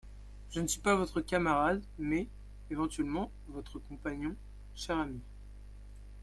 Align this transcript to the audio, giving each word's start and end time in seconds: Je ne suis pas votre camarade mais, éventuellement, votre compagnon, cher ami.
Je 0.49 0.59
ne 0.61 0.65
suis 0.67 0.79
pas 0.81 0.95
votre 0.95 1.21
camarade 1.21 1.83
mais, 1.99 2.27
éventuellement, 2.71 3.29
votre 3.49 3.77
compagnon, 3.77 4.33
cher 4.73 4.97
ami. 4.97 5.19